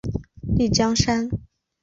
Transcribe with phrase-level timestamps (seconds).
[0.57, 1.29] 丽江杉